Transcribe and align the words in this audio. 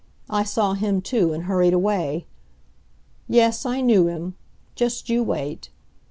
I 0.31 0.43
saw 0.43 0.73
him, 0.73 1.01
too, 1.01 1.31
and 1.31 1.43
hurried 1.43 1.73
away. 1.73 2.25
Yes, 3.29 3.67
I 3.67 3.81
knew 3.81 4.07
him. 4.07 4.33
Just 4.73 5.09
you 5.09 5.21
wait. 5.21 5.69